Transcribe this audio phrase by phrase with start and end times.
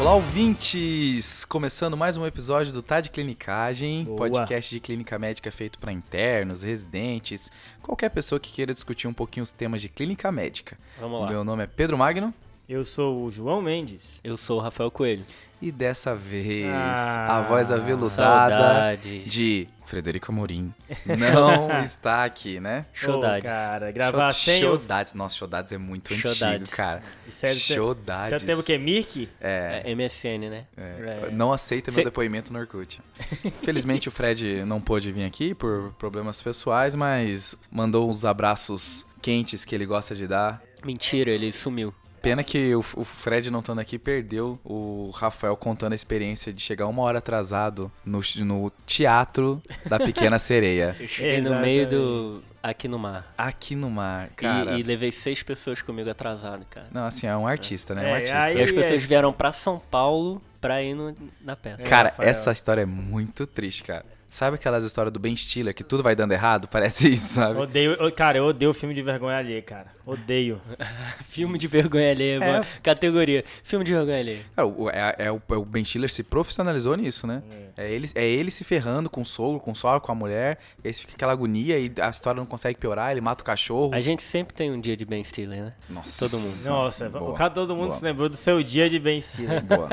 [0.00, 1.44] Olá, ouvintes!
[1.44, 4.16] Começando mais um episódio do Tá de Clinicagem, Boa.
[4.16, 7.50] podcast de clínica médica feito para internos, residentes,
[7.82, 10.78] qualquer pessoa que queira discutir um pouquinho os temas de clínica médica.
[10.98, 11.28] Vamos lá.
[11.28, 12.32] Meu nome é Pedro Magno
[12.72, 14.20] Eu sou o João Mendes.
[14.22, 15.24] Eu sou o Rafael Coelho.
[15.60, 19.24] e dessa vez Ah, a voz aveludada Saudades.
[19.30, 20.72] de Frederico Amorim
[21.04, 22.86] não está aqui, né?
[22.94, 23.44] Saudades.
[23.44, 24.62] Ô, cara, gravar Show- sem.
[24.62, 25.14] Saudades.
[25.14, 26.42] Nossa, Saudades é muito Saudades.
[26.62, 27.02] antigo, cara.
[27.28, 28.42] Isso é, Você Saudades.
[28.44, 28.78] teve o quê?
[28.78, 29.28] Mirk?
[29.40, 29.82] É.
[29.86, 30.66] É MSN, né?
[30.76, 31.30] É, É.
[31.32, 33.00] Não aceita meu Cê- depoimento no Orkut.
[33.64, 39.64] Felizmente o Fred não pôde vir aqui por problemas pessoais, mas mandou uns abraços quentes
[39.64, 40.62] que ele gosta de dar.
[40.84, 41.92] Mentira, ele sumiu.
[42.22, 46.60] Pena que o, o Fred não estando aqui perdeu o Rafael contando a experiência de
[46.60, 50.94] chegar uma hora atrasado no, no teatro da Pequena Sereia.
[51.00, 52.42] Eu cheguei no meio do.
[52.62, 53.32] Aqui no mar.
[53.38, 54.78] Aqui no mar, E- cara.
[54.78, 56.88] E, levei seis pessoas comigo atrasado, cara.
[56.92, 58.02] Não, assim, é um artista, né?
[58.02, 58.38] É um É, artista.
[58.38, 59.06] aí- E as pessoas é.
[59.06, 61.82] vieram pra São Paulo pra ir no- na peça.
[61.84, 62.28] Cara, Rafael.
[62.28, 64.04] essa história é muito triste, cara.
[64.30, 66.68] Sabe aquelas histórias do Ben Stiller que tudo vai dando errado?
[66.70, 67.58] Parece isso, sabe?
[67.58, 69.88] Odeio, cara, eu odeio filme de vergonha alheia, cara.
[70.06, 70.60] Odeio.
[71.28, 72.38] Filme de vergonha alheia.
[72.38, 73.44] boa Categoria.
[73.62, 74.40] Filme de vergonha alheia.
[74.54, 77.42] Cara, o, é, é o, é o Ben Stiller se profissionalizou nisso, né?
[77.76, 77.92] É.
[77.92, 80.58] ele, é ele se ferrando com o sogro, com o sogra, com a mulher.
[80.82, 83.94] E aí fica aquela agonia e a história não consegue piorar, ele mata o cachorro.
[83.94, 85.72] A gente sempre tem um dia de Ben Stiller, né?
[85.88, 86.28] Nossa.
[86.28, 86.64] todo mundo.
[86.66, 87.98] Nossa, Boa, o cara todo mundo boa.
[87.98, 89.62] se lembrou do seu dia de Ben Stiller.
[89.62, 89.90] Boa.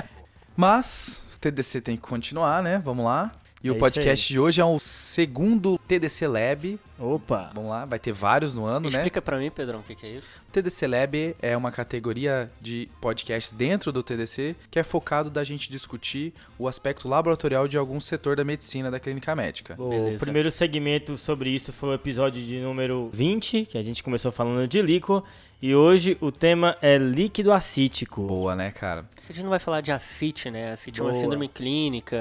[0.55, 2.80] Mas, o TDC tem que continuar, né?
[2.83, 3.31] Vamos lá.
[3.63, 6.80] E É o podcast de hoje é o segundo TDC Lab.
[6.99, 7.51] Opa.
[7.53, 8.97] Vamos lá, vai ter vários no ano, né?
[8.97, 10.27] Explica pra mim, Pedrão, o que, que é isso?
[10.47, 15.43] O TDC Lab é uma categoria de podcasts dentro do TDC que é focado da
[15.43, 19.75] gente discutir o aspecto laboratorial de algum setor da medicina da clínica médica.
[19.77, 20.19] O Beleza.
[20.19, 24.67] primeiro segmento sobre isso foi o episódio de número 20, que a gente começou falando
[24.67, 25.23] de líquor.
[25.59, 28.21] E hoje o tema é líquido acítico.
[28.21, 29.05] Boa, né, cara?
[29.27, 30.71] A gente não vai falar de acite, né?
[30.71, 32.15] Acite é uma síndrome clínica,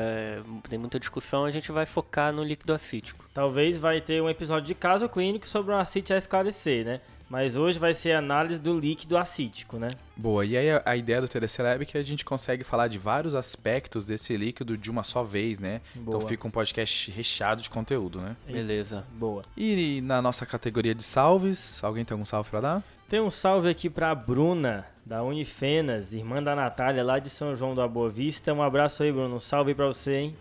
[0.70, 3.25] tem muita discussão, a gente vai focar no líquido acítico.
[3.36, 7.02] Talvez vai ter um episódio de caso clínico sobre o acite a esclarecer, né?
[7.28, 9.88] Mas hoje vai ser a análise do líquido acítico, né?
[10.16, 12.96] Boa, e aí a, a ideia do Lab é que a gente consegue falar de
[12.96, 15.82] vários aspectos desse líquido de uma só vez, né?
[15.94, 16.16] Boa.
[16.16, 18.34] Então fica um podcast recheado de conteúdo, né?
[18.46, 19.04] Beleza.
[19.12, 19.44] Boa.
[19.54, 22.82] E na nossa categoria de salves, alguém tem algum salve pra dar?
[23.06, 27.74] Tem um salve aqui pra Bruna, da Unifenas, irmã da Natália, lá de São João
[27.74, 28.50] da Boa Vista.
[28.54, 29.36] Um abraço aí, Bruno.
[29.36, 30.36] Um salve aí pra você, hein?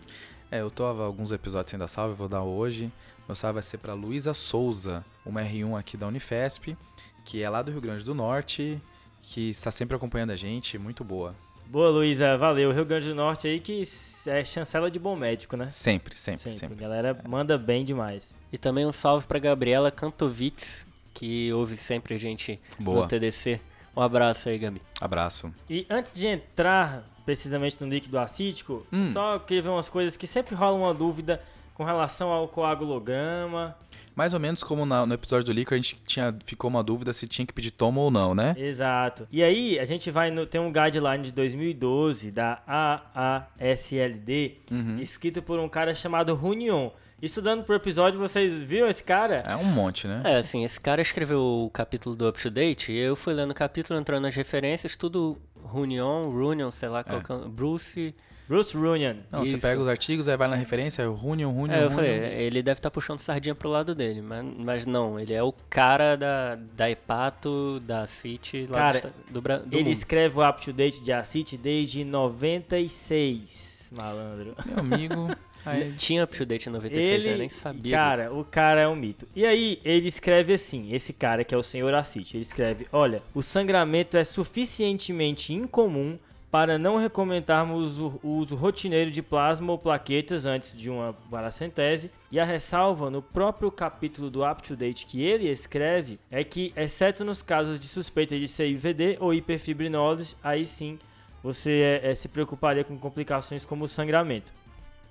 [0.50, 2.90] É, eu tô há alguns episódios sem dar salve, vou dar hoje.
[3.28, 6.76] Meu salve vai ser pra Luísa Souza, uma R1 aqui da Unifesp,
[7.24, 8.80] que é lá do Rio Grande do Norte,
[9.20, 11.34] que está sempre acompanhando a gente, muito boa.
[11.66, 12.36] Boa, Luísa.
[12.36, 12.70] Valeu.
[12.70, 13.82] Rio Grande do Norte aí que
[14.26, 15.68] é chancela de bom médico, né?
[15.68, 16.58] Sempre, sempre, Sempre.
[16.58, 16.76] sempre.
[16.76, 18.32] A galera manda bem demais.
[18.52, 23.02] E também um salve pra Gabriela Kantovitz, que ouve sempre a gente Boa.
[23.02, 23.60] no TDC.
[23.96, 24.80] Um abraço aí, Gabi.
[25.00, 25.52] Abraço.
[25.68, 29.08] E antes de entrar precisamente no líquido acítico, Hum.
[29.08, 31.42] só queria ver umas coisas que sempre rola uma dúvida
[31.74, 33.76] com relação ao coagulograma.
[34.14, 37.12] Mais ou menos como na- no episódio do líquido, a gente tinha, ficou uma dúvida
[37.12, 38.54] se tinha que pedir tomo ou não, né?
[38.56, 39.28] Exato.
[39.30, 44.98] E aí, a gente vai no, tem um guideline de 2012 da AASLD, Uhum.
[45.00, 46.90] escrito por um cara chamado Runion.
[47.20, 49.42] Estudando pro episódio, vocês viram esse cara?
[49.46, 50.20] É um monte, né?
[50.24, 53.52] É, assim, esse cara escreveu o capítulo do Up to Date e eu fui lendo
[53.52, 58.14] o capítulo, entrando nas referências, tudo Runion, Runion, sei lá, qual que é o- Bruce.
[58.48, 59.16] Bruce Runion.
[59.32, 59.60] Não, você Isso.
[59.60, 61.94] pega os artigos, aí vai na referência, Runion, Runion, É, eu Runion.
[61.96, 62.10] falei,
[62.44, 66.14] ele deve estar puxando sardinha pro lado dele, mas, mas não, ele é o cara
[66.14, 69.90] da, da Hepato, da City, lá Cara, do, do, do Ele mundo.
[69.92, 74.54] escreve o up-to-date de Acite desde 96, malandro.
[74.64, 75.28] Meu amigo.
[75.66, 77.30] Aí, Tinha Up to Date em 96, né?
[77.30, 78.38] Ele, Eu nem sabia cara, disso.
[78.38, 79.26] o cara é um mito.
[79.34, 83.22] E aí, ele escreve assim, esse cara que é o senhor Acite, ele escreve, olha,
[83.34, 86.18] o sangramento é suficientemente incomum
[86.50, 92.10] para não recomendarmos o uso rotineiro de plasma ou plaquetas antes de uma paracentese.
[92.30, 96.72] E a ressalva no próprio capítulo do Up to Date que ele escreve é que,
[96.76, 100.98] exceto nos casos de suspeita de CIVD ou hiperfibrinose, aí sim
[101.42, 104.52] você eh, se preocuparia com complicações como o sangramento.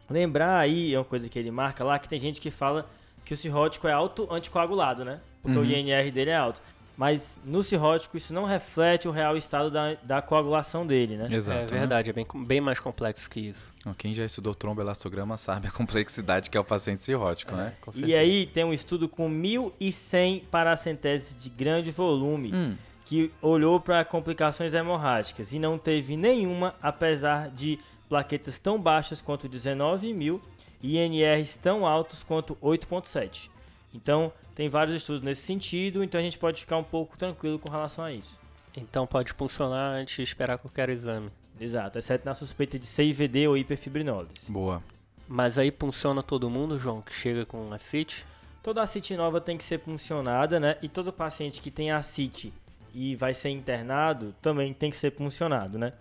[0.10, 2.88] Lembrar aí, é uma coisa que ele marca lá, que tem gente que fala
[3.24, 5.20] que o cirrótico é alto anticoagulado, né?
[5.42, 5.68] Porque o Uhum.
[5.70, 6.62] INR dele é alto.
[6.98, 11.28] Mas no cirrótico isso não reflete o real estado da, da coagulação dele, né?
[11.30, 11.58] Exato.
[11.58, 11.68] é né?
[11.80, 13.74] verdade, é bem, bem mais complexo que isso.
[13.98, 17.74] Quem já estudou tromboelastograma sabe a complexidade que é o paciente cirrótico, né?
[17.82, 22.76] Com E aí tem um estudo com 1.100 paracenteses de grande volume Hum,
[23.06, 29.48] que olhou para complicações hemorrágicas e não teve nenhuma, apesar de plaquetas tão baixas quanto
[29.48, 30.42] 19 mil
[30.82, 33.50] e INRs tão altos quanto 8.7.
[33.94, 37.70] Então, tem vários estudos nesse sentido, então a gente pode ficar um pouco tranquilo com
[37.70, 38.38] relação a isso.
[38.76, 41.30] Então pode funcionar antes de esperar qualquer exame.
[41.60, 44.32] Exato, exceto na suspeita de CIVD ou hiperfibrinose.
[44.48, 44.84] Boa.
[45.28, 48.26] Mas aí funciona todo mundo, João, que chega com acite?
[48.62, 50.78] Toda acite nova tem que ser puncionada, né?
[50.82, 52.54] E todo paciente que tem acite
[52.94, 55.94] e vai ser internado também tem que ser puncionado, né?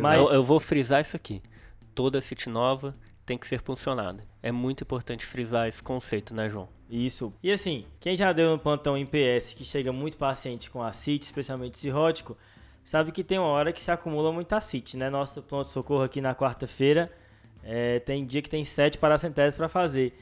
[0.00, 1.42] Mas eu, eu vou frisar isso aqui.
[1.94, 2.94] Toda acite nova
[3.24, 4.22] tem que ser puncionada.
[4.42, 6.68] É muito importante frisar esse conceito, né, João?
[6.90, 7.32] Isso.
[7.42, 11.24] E assim, quem já deu no plantão em PS que chega muito paciente com acite,
[11.24, 12.36] especialmente cirrótico,
[12.84, 15.08] sabe que tem uma hora que se acumula muita acite, né?
[15.08, 17.10] Nosso pronto-socorro aqui na quarta-feira
[17.64, 20.12] é, tem dia que tem sete paracenteses para fazer.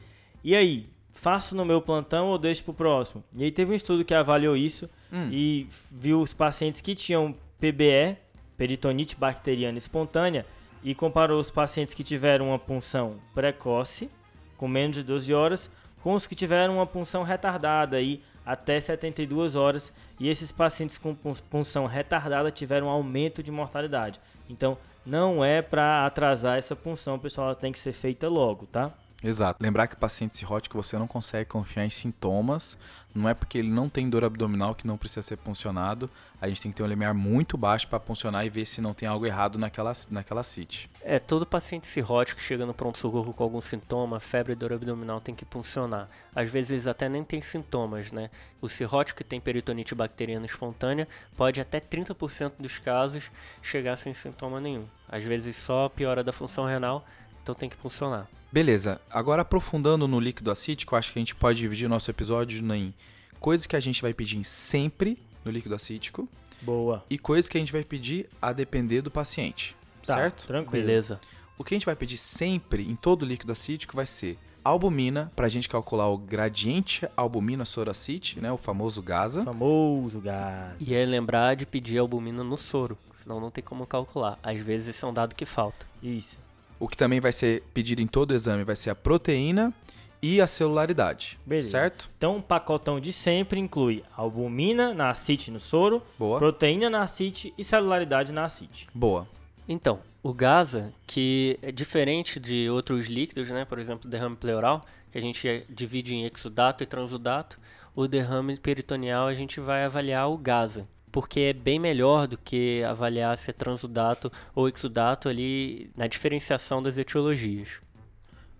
[0.44, 3.22] E aí, faço no meu plantão ou deixo pro próximo?
[3.36, 5.28] E aí teve um estudo que avaliou isso hum.
[5.30, 8.16] e viu os pacientes que tinham PBE,
[8.62, 10.46] peritonite bacteriana espontânea,
[10.84, 14.08] e comparou os pacientes que tiveram uma punção precoce,
[14.56, 15.68] com menos de 12 horas,
[16.00, 21.12] com os que tiveram uma punção retardada aí até 72 horas, e esses pacientes com
[21.50, 24.20] punção retardada tiveram um aumento de mortalidade.
[24.48, 28.92] Então, não é para atrasar essa punção, pessoal, ela tem que ser feita logo, tá?
[29.22, 29.62] Exato.
[29.62, 32.76] Lembrar que paciente cirrótico você não consegue confiar em sintomas.
[33.14, 36.10] Não é porque ele não tem dor abdominal que não precisa ser puncionado.
[36.40, 38.94] A gente tem que ter um limiar muito baixo para puncionar e ver se não
[38.94, 40.90] tem algo errado naquela, naquela CIT.
[41.02, 45.34] É, todo paciente cirrótico que chega no pronto-socorro com algum sintoma, febre, dor abdominal, tem
[45.34, 46.08] que puncionar.
[46.34, 48.30] Às vezes eles até nem têm sintomas, né?
[48.60, 53.30] O cirrótico que tem peritonite bacteriana espontânea pode até 30% dos casos
[53.60, 54.86] chegar sem sintoma nenhum.
[55.08, 57.04] Às vezes só piora da função renal,
[57.42, 58.28] então tem que puncionar.
[58.50, 62.62] Beleza, agora aprofundando no líquido acítico, acho que a gente pode dividir o nosso episódio
[62.74, 62.94] em
[63.40, 66.28] coisas que a gente vai pedir sempre no líquido acítico.
[66.60, 67.04] Boa.
[67.10, 69.74] E coisas que a gente vai pedir a depender do paciente.
[70.04, 70.46] Tá, certo?
[70.46, 70.86] Tranquilo.
[70.86, 71.20] Beleza.
[71.58, 75.46] O que a gente vai pedir sempre em todo líquido acítico vai ser albumina, para
[75.46, 79.44] a gente calcular o gradiente albumina soracite, né, o famoso GASA.
[79.44, 80.76] Famoso GASA.
[80.78, 84.38] E é lembrar de pedir albumina no soro, senão não tem como calcular.
[84.42, 85.86] Às vezes esse é um dado que falta.
[86.02, 86.38] Isso.
[86.82, 89.72] O que também vai ser pedido em todo o exame vai ser a proteína
[90.20, 91.38] e a celularidade.
[91.46, 91.70] Beleza.
[91.70, 92.10] Certo?
[92.18, 96.40] Então, o pacotão de sempre inclui albumina na acite no soro, Boa.
[96.40, 98.88] proteína na acite e celularidade na acite.
[98.92, 99.28] Boa.
[99.68, 105.16] Então, o GASA, que é diferente de outros líquidos, né, por exemplo, derrame pleural, que
[105.16, 107.60] a gente divide em exudato e transudato,
[107.94, 112.82] o derrame peritoneal a gente vai avaliar o GASA, porque é bem melhor do que
[112.82, 117.80] avaliar se é transudato ou exudato ali na diferenciação das etiologias.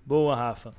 [0.05, 0.75] Boa, Rafa.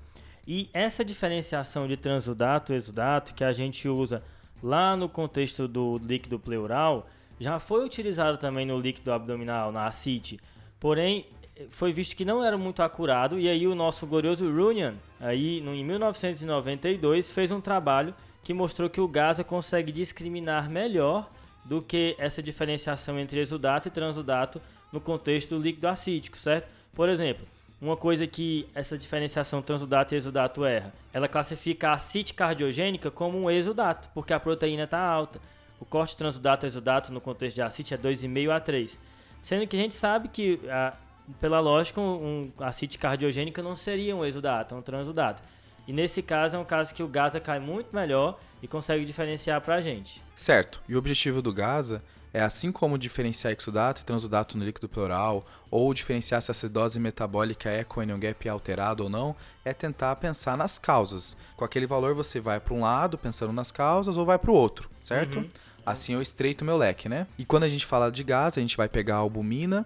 [0.46, 4.24] E essa diferenciação de transudato e exudato que a gente usa
[4.62, 7.08] lá no contexto do líquido pleural
[7.40, 10.40] já foi utilizado também no líquido abdominal, na ACIT.
[10.80, 11.26] Porém,
[11.70, 15.84] foi visto que não era muito acurado e aí o nosso glorioso Runyan, aí em
[15.84, 21.30] 1992, fez um trabalho que mostrou que o GASA consegue discriminar melhor
[21.66, 24.62] do que essa diferenciação entre exudato e transudato
[24.92, 26.68] no contexto do líquido acítico, certo?
[26.94, 27.46] Por exemplo,
[27.82, 33.38] uma coisa que essa diferenciação transudato e exudato erra, ela classifica a acite cardiogênica como
[33.38, 35.40] um exudato, porque a proteína está alta.
[35.80, 38.98] O corte transudato exudato no contexto de acite é 2,5 a 3.
[39.42, 40.94] Sendo que a gente sabe que, a,
[41.42, 45.44] pela lógica, um acite cardiogênica não seria um exudato, é um transudato.
[45.88, 49.62] E nesse caso é um caso que o GASA cai muito melhor e consegue diferenciar
[49.62, 50.24] para a gente.
[50.36, 50.82] Certo.
[50.88, 52.02] E o objetivo do GASA
[52.34, 57.00] é assim como diferenciar exudato e transudato no líquido pleural, ou diferenciar se a acidose
[57.00, 61.38] metabólica é com anion gap alterado ou não, é tentar pensar nas causas.
[61.56, 64.56] Com aquele valor você vai para um lado pensando nas causas ou vai para o
[64.56, 65.40] outro, certo?
[65.40, 65.50] Uhum.
[65.86, 67.28] Assim eu estreito meu leque, né?
[67.38, 69.86] E quando a gente fala de gás, a gente vai pegar a albumina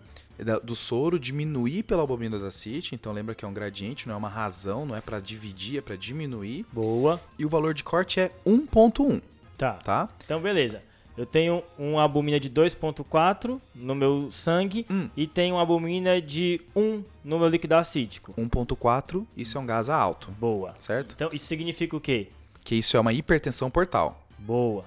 [0.63, 4.17] do soro, diminuir pela albumina da CIT, então lembra que é um gradiente, não é
[4.17, 6.65] uma razão, não é para dividir, é para diminuir.
[6.71, 7.19] Boa.
[7.39, 9.21] E o valor de corte é 1.1.
[9.57, 9.73] Tá.
[9.73, 10.09] Tá?
[10.23, 10.83] Então beleza.
[11.17, 15.09] Eu tenho uma albumina de 2.4 no meu sangue hum.
[15.17, 18.35] e tenho uma albumina de 1 no meu líquido acítico.
[18.37, 20.29] 1.4, isso é um gás alto.
[20.39, 20.75] Boa.
[20.79, 21.13] Certo?
[21.15, 22.27] Então isso significa o quê?
[22.63, 24.27] Que isso é uma hipertensão portal.
[24.37, 24.85] Boa.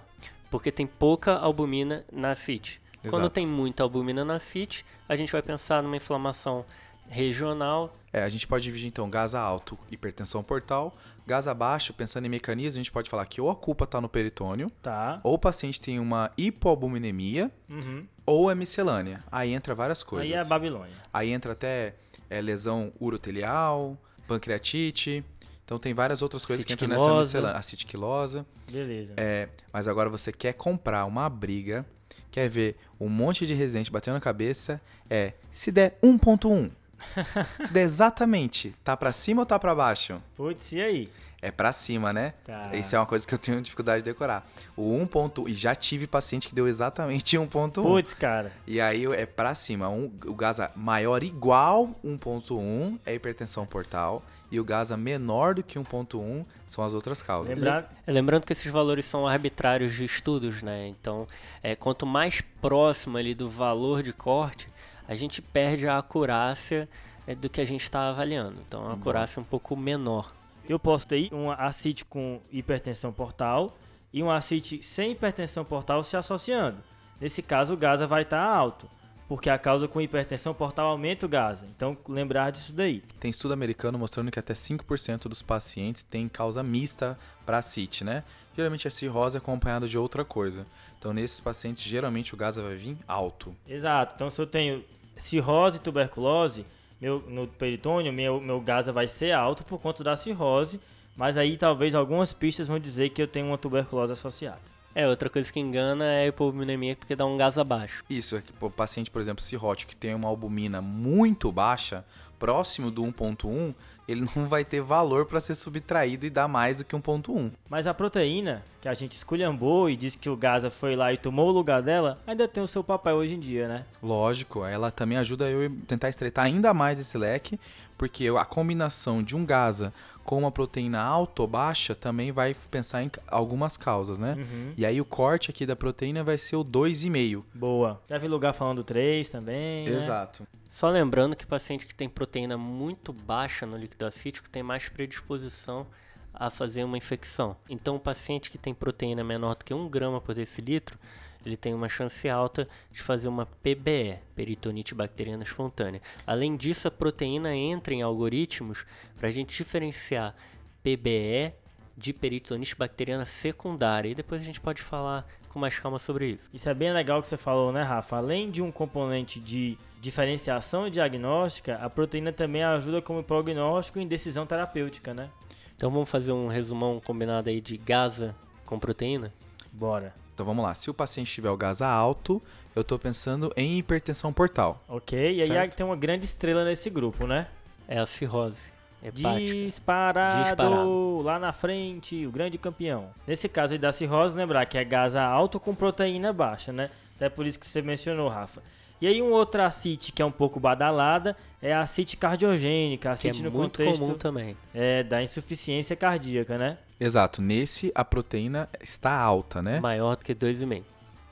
[0.50, 2.80] Porque tem pouca albumina na CIT.
[3.08, 6.66] Quando tem muita albumina na CIT, a gente vai pensar numa inflamação
[7.08, 7.92] regional.
[8.12, 12.78] É, a gente pode dividir então gás alto, hipertensão portal, gás abaixo, pensando em mecanismo,
[12.78, 15.20] a gente pode falar que ou a culpa está no peritônio, tá.
[15.22, 18.06] ou o paciente tem uma hipoalbuminemia, uhum.
[18.26, 19.24] ou é miscelânea.
[19.30, 20.28] Aí entra várias coisas.
[20.28, 20.94] Aí é a Babilônia.
[21.12, 21.94] Aí entra até
[22.28, 25.24] é, lesão urotelial, pancreatite,
[25.70, 27.56] então tem várias outras coisas que entram nessa miscelânea.
[27.56, 28.44] Acitiquilosa.
[28.68, 29.14] Beleza.
[29.16, 31.86] É, mas agora você quer comprar uma briga,
[32.28, 36.72] quer ver um monte de residente batendo na cabeça, é se der 1.1.
[37.64, 40.20] se der exatamente, tá para cima ou tá para baixo?
[40.34, 41.08] Putz, e aí?
[41.42, 42.34] É pra cima, né?
[42.44, 42.70] Tá.
[42.74, 44.46] Isso é uma coisa que eu tenho dificuldade de decorar.
[44.76, 45.48] O 1 ponto...
[45.48, 47.82] E já tive paciente que deu exatamente 1.1.
[47.82, 48.52] Putz, cara.
[48.66, 49.88] E aí é pra cima.
[49.88, 54.22] Um, o GASA maior igual 1.1 é hipertensão portal.
[54.50, 57.56] E o GASA menor do que 1.1 são as outras causas.
[57.56, 60.88] Lembrar, Lembrando que esses valores são arbitrários de estudos, né?
[60.88, 61.26] Então,
[61.62, 64.68] é, quanto mais próximo ali do valor de corte,
[65.06, 66.88] a gente perde a acurácia
[67.26, 68.56] é, do que a gente está avaliando.
[68.66, 70.32] Então, a acurácia é um pouco menor.
[70.70, 73.76] Eu posso ter um acite com hipertensão portal
[74.12, 76.78] e um acite sem hipertensão portal se associando.
[77.20, 78.88] Nesse caso, o GASA vai estar alto,
[79.28, 81.66] porque a causa com hipertensão portal aumenta o GASA.
[81.76, 83.02] Então, lembrar disso daí.
[83.18, 88.22] Tem estudo americano mostrando que até 5% dos pacientes têm causa mista para CIT, né?
[88.56, 90.64] Geralmente é cirrose acompanhado de outra coisa.
[90.98, 93.54] Então, nesses pacientes, geralmente o GASA vai vir alto.
[93.66, 94.14] Exato.
[94.14, 94.84] Então, se eu tenho
[95.16, 96.64] cirrose e tuberculose
[97.00, 100.80] meu, no peritônio, meu, meu GASA vai ser alto por conta da cirrose,
[101.16, 104.60] mas aí talvez algumas pistas vão dizer que eu tenho uma tuberculose associada.
[104.94, 108.04] É, outra coisa que engana é a hipovolemia porque dá um gás abaixo.
[108.10, 112.04] Isso, é que o paciente, por exemplo, cirrótico, que tem uma albumina muito baixa,
[112.38, 113.74] próximo do 1.1,
[114.10, 117.50] ele não vai ter valor para ser subtraído e dar mais do que 1.1.
[117.68, 121.16] Mas a proteína, que a gente esculhambou e disse que o GASA foi lá e
[121.16, 123.84] tomou o lugar dela, ainda tem o seu papel hoje em dia, né?
[124.02, 127.58] Lógico, ela também ajuda eu a tentar estreitar ainda mais esse leque,
[127.96, 129.92] porque a combinação de um GASA
[130.24, 134.36] com uma proteína alta ou baixa também vai pensar em algumas causas, né?
[134.38, 134.72] Uhum.
[134.76, 137.42] E aí o corte aqui da proteína vai ser o 2,5.
[137.52, 138.00] Boa.
[138.08, 140.28] Já vi lugar falando 3 também, né?
[140.70, 145.84] Só lembrando que paciente que tem proteína muito baixa no líquido acítico tem mais predisposição
[146.32, 147.56] a fazer uma infecção.
[147.68, 150.96] Então, o paciente que tem proteína menor do que 1 grama por decilitro,
[151.44, 156.00] ele tem uma chance alta de fazer uma PBE, peritonite bacteriana espontânea.
[156.24, 158.86] Além disso, a proteína entra em algoritmos
[159.18, 160.36] para a gente diferenciar
[160.84, 161.52] PBE
[161.96, 164.08] de peritonite bacteriana secundária.
[164.08, 166.48] E depois a gente pode falar com mais calma sobre isso.
[166.54, 168.16] Isso é bem legal que você falou, né, Rafa?
[168.16, 174.06] Além de um componente de diferenciação e diagnóstica, a proteína também ajuda como prognóstico em
[174.06, 175.28] decisão terapêutica, né?
[175.76, 178.34] Então vamos fazer um resumão combinado aí de GASA
[178.66, 179.32] com proteína?
[179.72, 180.14] Bora.
[180.32, 180.74] Então vamos lá.
[180.74, 182.42] Se o paciente tiver o GASA alto,
[182.74, 184.82] eu estou pensando em hipertensão portal.
[184.88, 185.18] Ok?
[185.18, 185.76] E aí Certo.
[185.76, 187.46] tem uma grande estrela nesse grupo, né?
[187.86, 188.70] É a cirrose
[189.02, 189.54] hepática.
[189.54, 191.22] Disparado, Disparado.
[191.22, 193.10] lá na frente, o grande campeão.
[193.26, 196.90] Nesse caso aí da cirrose, lembrar que é gasa alto com proteína baixa, né?
[197.16, 198.62] Até por isso que você mencionou, Rafa.
[199.00, 203.26] E aí um outro acite que é um pouco badalada é a acite cardiogênica, que
[203.26, 204.56] é acite no muito contexto comum também.
[204.74, 206.76] é, da insuficiência cardíaca, né?
[206.98, 207.40] Exato.
[207.40, 209.80] Nesse, a proteína está alta, né?
[209.80, 210.82] Maior do que 2,5.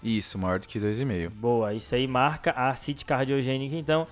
[0.03, 1.29] Isso, maior do que 2,5.
[1.29, 4.07] Boa, isso aí marca a acite cardiogênica, então,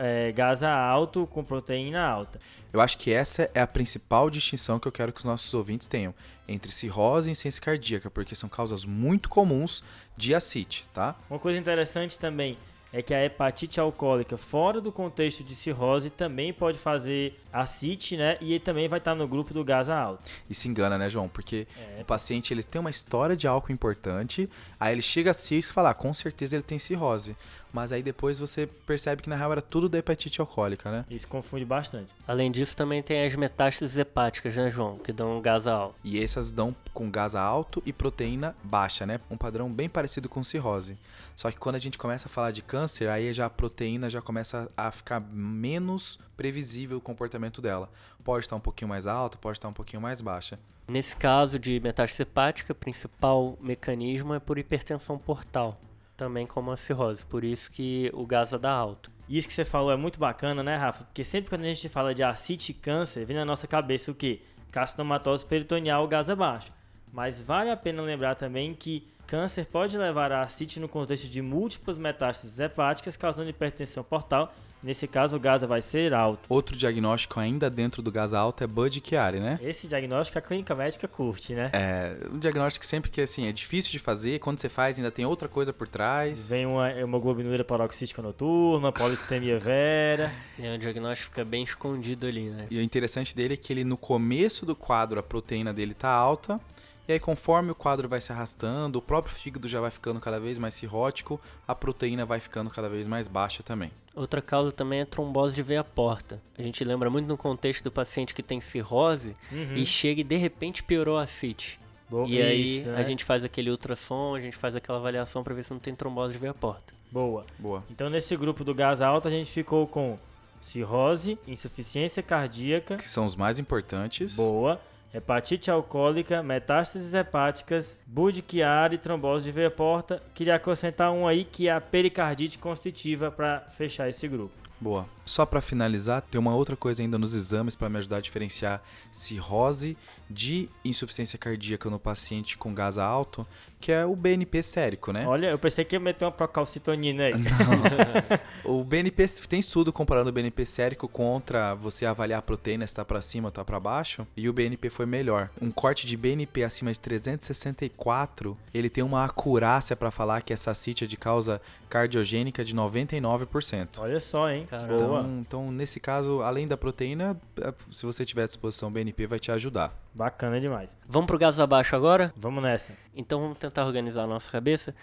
[0.00, 2.40] é, gasa alto com proteína alta.
[2.72, 5.86] Eu acho que essa é a principal distinção que eu quero que os nossos ouvintes
[5.86, 6.12] tenham
[6.48, 9.84] entre cirrose e insuficiência cardíaca, porque são causas muito comuns
[10.16, 11.14] de acite, tá?
[11.30, 12.56] Uma coisa interessante também
[12.98, 18.38] é que a hepatite alcoólica fora do contexto de cirrose também pode fazer acite, né?
[18.40, 20.24] E também vai estar no grupo do gasa alto.
[20.48, 21.28] E se engana, né, João?
[21.28, 21.66] Porque
[21.98, 22.00] É.
[22.00, 24.48] o paciente ele tem uma história de álcool importante,
[24.80, 27.36] aí ele chega a CIS e fala, ah, com certeza ele tem cirrose.
[27.76, 31.04] Mas aí depois você percebe que na real era tudo da hepatite alcoólica, né?
[31.10, 32.10] Isso confunde bastante.
[32.26, 34.96] Além disso, também tem as metástases hepáticas, né, João?
[34.96, 35.94] Que dão gás alto.
[36.02, 39.20] E essas dão com gás alto e proteína baixa, né?
[39.30, 40.96] Um padrão bem parecido com cirrose.
[41.36, 44.22] Só que quando a gente começa a falar de câncer, aí já a proteína já
[44.22, 47.90] começa a ficar menos previsível o comportamento dela.
[48.24, 50.58] Pode estar um pouquinho mais alta, pode estar um pouquinho mais baixa.
[50.88, 55.78] Nesse caso de metástase hepática, o principal mecanismo é por hipertensão portal,
[56.16, 57.24] também como a cirrose.
[57.24, 59.10] Por isso que o gás dá alto.
[59.28, 61.04] Isso que você falou é muito bacana, né, Rafa?
[61.04, 64.14] Porque sempre quando a gente fala de acite e câncer, vem na nossa cabeça o
[64.14, 64.40] quê?
[64.70, 66.72] Carcinomatose peritoneal, gasa baixo.
[67.12, 71.42] Mas vale a pena lembrar também que câncer pode levar a acite no contexto de
[71.42, 74.54] múltiplas metástases hepáticas, causando hipertensão portal.
[74.86, 76.46] Nesse caso, o gasa vai ser alto.
[76.48, 79.58] Outro diagnóstico ainda dentro do gás alto é Bud Chiari, né?
[79.60, 81.70] Esse diagnóstico a clínica médica curte, né?
[81.72, 85.26] É um diagnóstico sempre que assim, é difícil de fazer, quando você faz ainda tem
[85.26, 86.48] outra coisa por trás.
[86.50, 90.32] Vem uma hemoglobinúria paroxística noturna, polistemia vera.
[90.56, 92.68] E o diagnóstico fica bem escondido ali, né?
[92.70, 96.10] E o interessante dele é que ele no começo do quadro a proteína dele tá
[96.10, 96.60] alta,
[97.08, 100.38] e aí conforme o quadro vai se arrastando, o próprio fígado já vai ficando cada
[100.40, 103.90] vez mais cirrótico, a proteína vai ficando cada vez mais baixa também.
[104.14, 106.40] Outra causa também é trombose de veia porta.
[106.58, 109.76] A gente lembra muito no contexto do paciente que tem cirrose Uhum.
[109.76, 111.78] e chega e de repente piorou a CIT.
[112.08, 113.02] Bo- E aí Isso, a né?
[113.04, 116.32] gente faz aquele ultrassom, a gente faz aquela avaliação para ver se não tem trombose
[116.34, 116.94] de veia porta.
[117.10, 117.44] Boa.
[117.58, 117.84] Boa.
[117.90, 120.18] Então, nesse grupo do gás alto, a gente ficou com
[120.60, 124.36] cirrose, insuficiência cardíaca, Que são os mais importantes.
[124.36, 124.80] boa,
[125.16, 130.22] hepatite alcoólica, metástases hepáticas, burdiquiara e trombose de veia porta.
[130.34, 134.66] Queria acrescentar um aí que é a pericardite constitutiva para fechar esse grupo.
[134.78, 135.08] Boa.
[135.24, 138.82] Só para finalizar, tem uma outra coisa ainda nos exames para me ajudar a diferenciar
[139.10, 139.96] cirrose
[140.28, 143.46] de insuficiência cardíaca no paciente com gás alto,
[143.80, 145.26] que é o BNP sérico, né?
[145.26, 147.34] Olha, eu pensei que ia meter uma procalcitonina aí.
[147.34, 148.78] Não.
[148.80, 153.04] o BNP tem estudo comparando o BNP sérico contra você avaliar a proteína se está
[153.04, 155.50] para cima ou está para baixo, e o BNP foi melhor.
[155.60, 160.74] Um corte de BNP acima de 364, ele tem uma acurácia para falar que essa
[160.74, 163.98] CIT é de causa cardiogênica de 99%.
[163.98, 164.66] Olha só, hein?
[164.66, 169.26] Então, então, nesse caso, além da proteína, é, se você tiver à disposição, o BNP
[169.26, 169.94] vai te ajudar.
[170.12, 170.96] Bacana demais.
[171.06, 172.32] Vamos pro gás abaixo agora?
[172.36, 172.92] Vamos nessa.
[173.14, 174.94] Então vamos tentar organizar a nossa cabeça.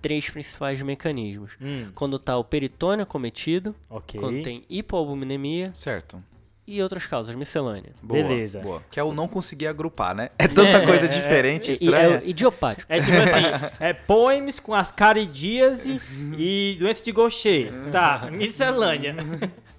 [0.00, 1.52] Três principais mecanismos.
[1.60, 4.20] Hum, Quando tá o peritônio acometido, ok.
[4.20, 6.22] quando tem hipoalbuminemia Certo.
[6.64, 7.90] e outras causas, miscelânea.
[8.00, 8.60] Boa, Beleza.
[8.60, 8.80] Boa.
[8.92, 10.30] Que é o não conseguir agrupar, né?
[10.38, 12.22] É tanta coisa diferente, E, e estranha.
[12.24, 12.92] é idiopático.
[12.92, 16.00] É tipo assim, é poems com ascaridíase
[16.38, 17.72] e doença de Gaucher.
[17.90, 19.16] Tá, miscelânea.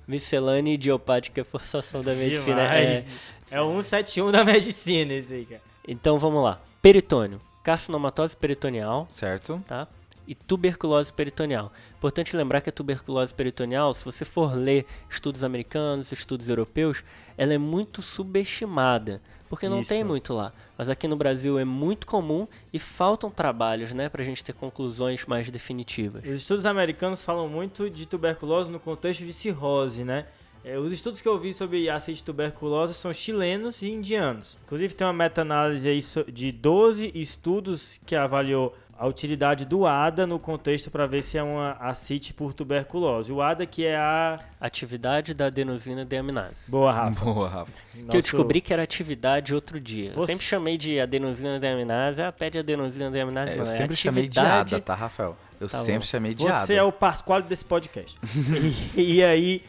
[0.08, 2.62] Miscelânea idiopática é forçação da medicina.
[2.75, 3.05] É.
[3.51, 5.62] É o 171 da medicina esse aí, cara.
[5.88, 6.60] então vamos lá.
[6.81, 7.39] Peritônio.
[7.63, 9.62] Carcinomatose peritoneal, Certo?
[9.68, 9.88] tá?
[10.28, 11.72] E tuberculose peritoneal.
[11.98, 17.04] Importante lembrar que a tuberculose peritoneal, se você for ler estudos americanos, estudos europeus,
[17.36, 19.89] ela é muito subestimada, porque não Isso.
[19.89, 20.54] tem muito lá.
[20.78, 25.25] Mas aqui no Brasil é muito comum e faltam trabalhos, né, pra gente ter conclusões
[25.25, 26.24] mais definitivas.
[26.24, 30.25] Os estudos americanos falam muito de tuberculose no contexto de cirrose, né?
[30.63, 34.58] É, os estudos que eu vi sobre ácido de tuberculose são chilenos e indianos.
[34.66, 35.89] Inclusive tem uma meta-análise
[36.32, 41.44] de 12 estudos que avaliou a utilidade do ADA no contexto para ver se é
[41.44, 43.32] uma acite por tuberculose.
[43.32, 44.38] O ADA que é a...
[44.60, 46.56] Atividade da adenosina deaminase.
[46.68, 47.24] Boa, Rafa.
[47.24, 47.72] Boa, Rafa.
[47.92, 50.10] Que eu Nosso- descobri que era atividade outro dia.
[50.10, 52.22] Eu Você- sempre chamei de adenosina deaminase.
[52.22, 53.54] Ah, pede adenosina deaminase.
[53.54, 55.38] É, não, eu é sempre chamei de atividade- ADA, tá, Rafael?
[55.62, 56.05] Eu Tá sempre bom.
[56.05, 56.74] chamei de Você ADA.
[56.74, 58.18] é o Pasquale desse podcast.
[58.98, 59.62] e, e aí,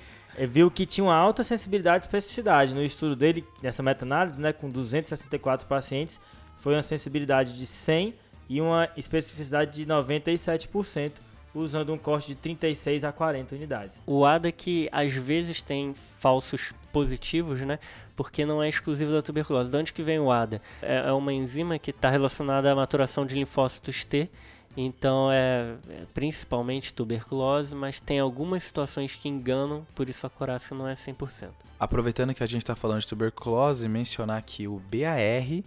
[0.47, 2.75] viu que tinha uma alta sensibilidade e especificidade.
[2.75, 6.21] No estudo dele, nessa meta-análise, né, com 264 pacientes,
[6.59, 8.15] foi uma sensibilidade de 100
[8.49, 11.13] e uma especificidade de 97%,
[11.55, 14.01] usando um corte de 36 a 40 unidades.
[14.07, 17.79] O ADA que às vezes tem falsos positivos, né?
[18.17, 19.71] Porque não é exclusivo da tuberculose.
[19.71, 20.61] De onde que vem o ADA?
[20.83, 24.29] É é uma enzima que está relacionada à maturação de linfócitos T.
[24.87, 30.75] Então é, é principalmente tuberculose, mas tem algumas situações que enganam, por isso a corácia
[30.77, 31.49] não é 100%.
[31.79, 35.63] Aproveitando que a gente está falando de tuberculose, mencionar que o BAR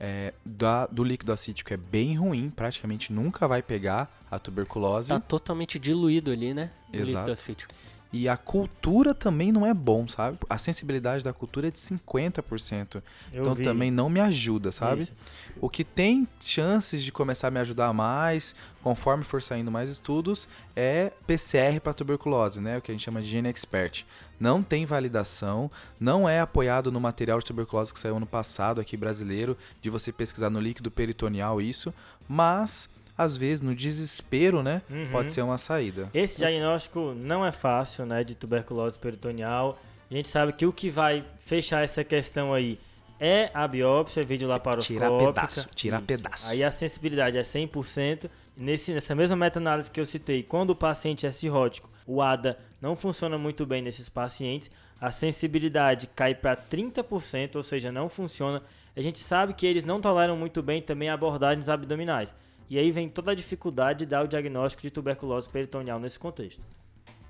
[0.00, 5.08] é, da- do líquido acítico é bem ruim, praticamente nunca vai pegar a tuberculose.
[5.10, 6.70] Tá totalmente diluído ali, né?
[6.92, 7.06] O Exato.
[7.10, 7.74] líquido acítico.
[8.12, 10.36] E a cultura também não é bom, sabe?
[10.48, 13.02] A sensibilidade da cultura é de 50%.
[13.32, 15.04] Eu então vi também não me ajuda, sabe?
[15.04, 15.12] isso.
[15.58, 20.46] O que tem chances de começar a me ajudar mais, conforme for saindo mais estudos,
[20.76, 22.76] é PCR para tuberculose, né?
[22.76, 24.04] O que a gente chama de Gene Expert.
[24.38, 28.96] Não tem validação, não é apoiado no material de tuberculose que saiu ano passado aqui
[28.96, 31.94] brasileiro, de você pesquisar no líquido peritoneal isso,
[32.28, 32.90] mas
[33.22, 35.08] às vezes no desespero, né, Uhum.
[35.10, 36.10] pode ser uma saída.
[36.12, 39.78] Esse diagnóstico não é fácil, né, de tuberculose peritoneal.
[40.10, 42.78] A gente sabe que o que vai fechar essa questão aí
[43.18, 45.06] é a biópsia, vídeo laparoscópica.
[45.08, 46.06] Tirar pedaço, tirar Isso.
[46.06, 46.50] pedaço.
[46.50, 48.28] Aí a sensibilidade é 100%.
[48.56, 52.94] Nesse, nessa mesma meta-análise que eu citei, quando o paciente é cirrótico, o ADA não
[52.94, 54.70] funciona muito bem nesses pacientes.
[55.00, 58.62] A sensibilidade cai para 30%, ou seja, não funciona.
[58.94, 62.34] A gente sabe que eles não toleram muito bem também abordagens abdominais.
[62.72, 66.62] E aí vem toda a dificuldade de dar o diagnóstico de tuberculose peritoneal nesse contexto.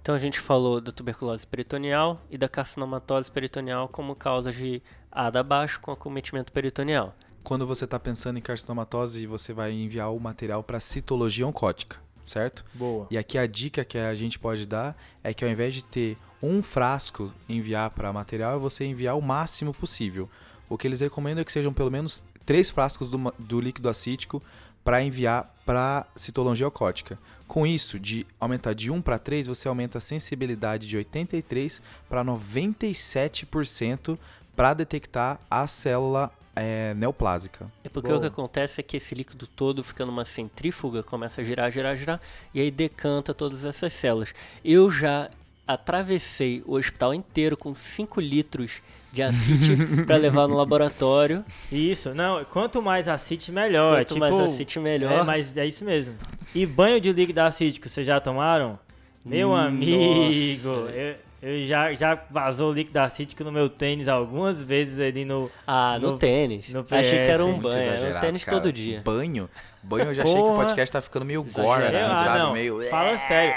[0.00, 5.42] Então a gente falou da tuberculose peritoneal e da carcinomatose peritoneal como causas de ADA
[5.42, 7.12] baixo com acometimento peritoneal.
[7.42, 12.64] Quando você está pensando em carcinomatose, você vai enviar o material para citologia oncótica, certo?
[12.72, 13.09] Boa.
[13.11, 16.16] E aqui a dica que a gente pode dar é que ao invés de ter
[16.40, 20.31] um frasco enviar para material, é você enviar o máximo possível.
[20.68, 24.40] O que eles recomendam é que sejam pelo menos três frascos do, do líquido acítico
[24.85, 27.18] para enviar para citologia ocótica.
[27.47, 32.25] Com isso, de aumentar de 1 para 3, você aumenta a sensibilidade de 83 para
[32.25, 34.18] 97%
[34.57, 37.71] para detectar a célula é, neoplásica.
[37.85, 38.18] É porque Boa.
[38.18, 41.97] o que acontece é que esse líquido todo fica numa centrífuga, começa a girar, girar,
[41.97, 42.21] girar,
[42.55, 44.35] e aí decanta todas essas células.
[44.64, 45.31] Eu já
[45.66, 48.81] atravessei o hospital inteiro com 5 litros
[49.12, 51.44] de acite para levar no laboratório.
[51.70, 53.98] Isso, não, quanto mais acite, melhor.
[53.98, 55.12] Quanto tipo, mais acite, melhor.
[55.12, 56.14] É, mas é isso mesmo.
[56.55, 58.79] E banho de líquido acítico, vocês já tomaram?
[59.25, 59.68] Meu Nossa.
[59.68, 65.25] amigo, eu, Eu já, já vazou o líquido acítico no meu tênis algumas vezes ali
[65.25, 65.51] no.
[65.66, 66.68] Ah, no, No- tênis.
[66.70, 67.81] no Achei que era um Muito banho.
[67.90, 68.57] Era um tênis cara.
[68.57, 69.03] todo dia.
[69.05, 69.48] Banho?
[69.83, 70.62] Banho eu já achei que o Porra.
[70.64, 72.38] podcast tá ficando meio gore, assim, ah, sabe?
[72.38, 72.53] não.
[72.53, 72.81] Meio...
[72.88, 73.55] Fala sério.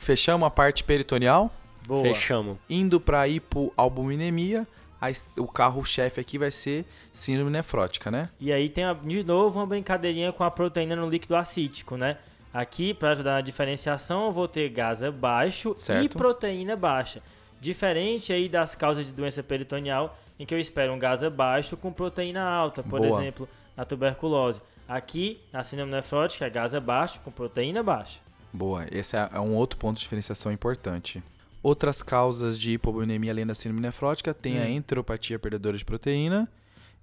[0.00, 1.50] Fechamos a parte peritoneal,
[1.86, 2.02] Boa.
[2.02, 2.56] Fechamos.
[2.68, 4.66] indo pra hipoalbuminemia,
[5.00, 5.08] a
[5.40, 8.28] o carro-chefe aqui vai ser síndrome nefrótica, né?
[8.40, 12.16] E aí tem a- de novo uma brincadeirinha com a proteína no líquido acítico, né?
[12.52, 16.18] Aqui, para ajudar na diferenciação, eu vou ter gasa baixo e Certo.
[16.18, 17.22] proteína baixa.
[17.60, 21.92] Diferente aí das causas de doença peritoneal, em que eu espero um gasa baixo com
[21.92, 23.20] proteína alta, por Boa.
[23.20, 24.60] exemplo, na tuberculose.
[24.88, 28.18] Aqui, na síndrome nefrótica, é gasa baixo com proteína baixa.
[28.52, 31.22] Boa, esse é é um outro ponto de diferenciação importante.
[31.62, 34.68] Outras causas de hipobuminemia além da síndrome nefrótica tem a Hum.
[34.76, 36.48] enteropatia perdedora de proteína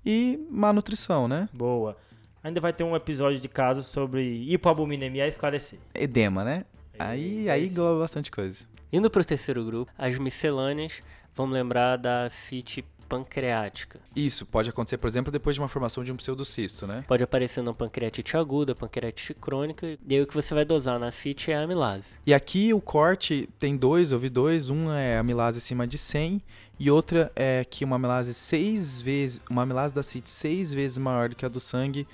[0.06, 1.48] e má nutrição, né?
[1.54, 1.96] Boa.
[2.44, 5.80] Ainda vai ter um episódio de casos sobre hipoalbuminemia a esclarecer.
[5.94, 6.66] Edema, né?
[6.98, 7.72] Aí, aí Esse.
[7.74, 8.66] engloba bastante coisa.
[8.92, 11.02] Indo pro terceiro grupo, as miscelâneas,
[11.36, 14.00] vamos lembrar da cite pancreática.
[14.16, 17.04] Isso pode acontecer, por exemplo, depois de uma formação de um pseudocisto, né?
[17.08, 21.12] Pode aparecer na pancreatite aguda, pancreatite crônica, e aí o que você vai dosar na
[21.12, 22.16] cite é a amilase.
[22.26, 24.70] E aqui o corte tem dois, vi dois.
[24.70, 26.42] Um é amilase acima de 100
[26.80, 31.30] e outra é que uma amilase seis vezes, uma amilase da CIT seis vezes maior
[31.30, 32.08] do que a do sangue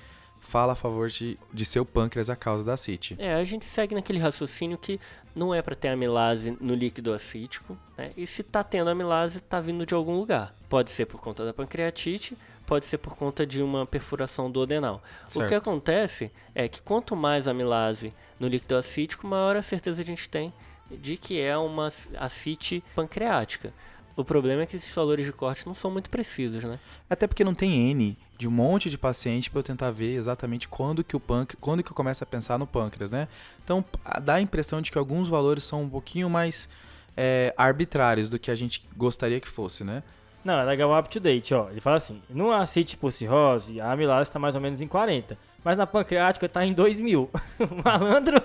[0.44, 3.16] fala a favor de, de seu pâncreas a causa da CIT.
[3.18, 5.00] É, a gente segue naquele raciocínio que
[5.34, 8.12] não é para ter amilase no líquido acítico, né?
[8.16, 10.54] E se tá tendo amilase, tá vindo de algum lugar.
[10.68, 15.02] Pode ser por conta da pancreatite, pode ser por conta de uma perfuração do adenal.
[15.22, 15.54] O que Certo.
[15.54, 20.52] acontece é que quanto mais amilase no líquido acítico, maior a certeza a gente tem
[20.90, 23.72] de que é uma acite pancreática.
[24.16, 26.78] O problema é que esses valores de corte não são muito precisos, né?
[27.10, 30.68] Até porque não tem N de um monte de paciente para eu tentar ver exatamente
[30.68, 33.28] quando que o pâncreas, quando que eu começo a pensar no pâncreas, né?
[33.64, 33.84] Então
[34.22, 36.68] dá a impressão de que alguns valores são um pouquinho mais
[37.16, 40.02] é, arbitrários do que a gente gostaria que fosse, né?
[40.44, 41.70] Não, é legal o up to date, ó.
[41.70, 45.36] Ele fala assim: no acite por cirrose, a amilase está mais ou menos em 40.
[45.64, 47.30] Mas na pancreática tá em 2 mil.
[47.82, 48.36] Malandro,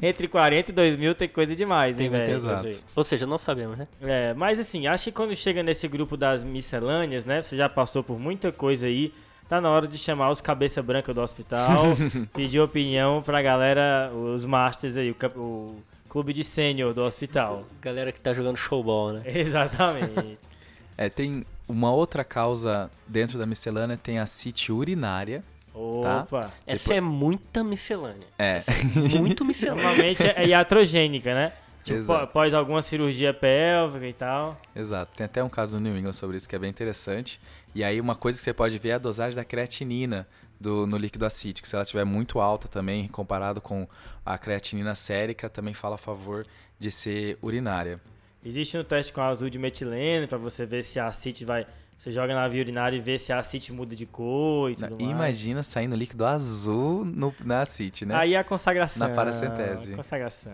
[0.00, 2.36] entre 40 e 2 mil tem coisa demais, hein, Tem muito velho?
[2.36, 2.84] exato.
[2.96, 3.86] Ou seja, não sabemos, né?
[4.00, 7.42] É, mas assim, acho que quando chega nesse grupo das miscelâneas, né?
[7.42, 9.12] Você já passou por muita coisa aí.
[9.46, 11.84] Tá na hora de chamar os cabeça branca do hospital,
[12.34, 17.64] pedir opinião pra galera, os masters aí, o, o clube de sênior do hospital.
[17.80, 19.22] Galera que tá jogando showball, né?
[19.38, 20.38] Exatamente.
[20.96, 25.42] É, tem uma outra causa dentro da miscelânea, tem a CIT urinária.
[26.02, 26.22] Tá.
[26.22, 26.52] Opa.
[26.66, 28.26] Essa é muita miscelânea.
[28.38, 28.60] É.
[29.18, 29.84] Muito miscelânea.
[29.84, 31.52] Normalmente é iatrogênica, né?
[31.84, 32.24] Tipo, Exato.
[32.24, 34.58] após alguma cirurgia pélvica e tal.
[34.74, 35.12] Exato.
[35.16, 37.40] Tem até um caso no New England sobre isso que é bem interessante.
[37.74, 40.26] E aí uma coisa que você pode ver é a dosagem da creatinina
[40.60, 41.66] do, no líquido acítico.
[41.66, 43.86] Se ela estiver muito alta também, comparado com
[44.24, 46.46] a creatinina sérica, também fala a favor
[46.78, 48.00] de ser urinária.
[48.44, 51.66] Existe um teste com azul de metileno pra você ver se a acite vai.
[51.98, 54.90] Você joga na via urinária e vê se a acite muda de cor e tudo
[54.96, 55.10] mais.
[55.10, 58.14] Imagina saindo líquido azul no, na CIT, né?
[58.14, 59.08] Aí a consagração.
[59.08, 59.94] Na paracentese.
[59.96, 60.52] Consagração.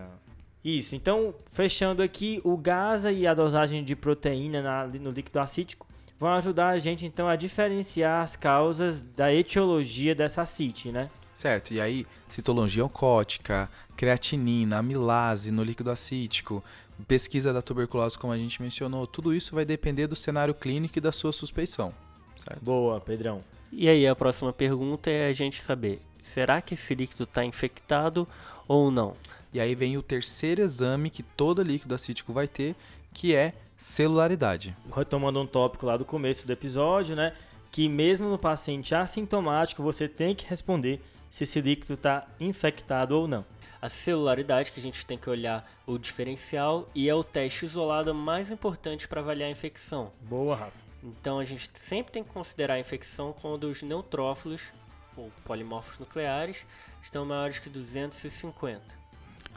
[0.63, 5.85] Isso, então, fechando aqui, o gasa e a dosagem de proteína na- no líquido acítico
[6.19, 11.03] vão ajudar a gente, então, a diferenciar as causas da etiologia dessa acite, né?
[11.35, 16.63] Certo, e aí citologia oncótica, creatinina, amilase no líquido acítico,
[17.03, 21.01] pesquisa da tuberculose como a gente mencionou, tudo isso vai depender do cenário clínico e
[21.01, 21.93] da sua suspeição.
[22.37, 22.63] Certo?
[22.63, 23.43] Boa, Pedrão.
[23.71, 28.27] E aí a próxima pergunta é a gente saber, será que esse líquido está infectado
[28.67, 29.15] ou não?
[29.53, 32.75] E aí vem o terceiro exame que todo líquido acítico vai ter,
[33.13, 34.75] que é celularidade.
[34.93, 37.33] retomando um tópico lá do começo do episódio, né?
[37.71, 41.01] Que mesmo no paciente assintomático, você tem que responder
[41.35, 43.43] se esse líquido está infectado ou não.
[43.81, 48.15] A celularidade que a gente tem que olhar o diferencial e é o teste isolado
[48.15, 50.13] mais importante para avaliar a infecção.
[50.21, 50.79] Boa, Rafa.
[51.03, 54.71] Então a gente sempre tem que considerar a infecção quando os neutrófilos,
[55.17, 56.65] ou polimorfos nucleares,
[57.03, 58.81] estão maiores que 250.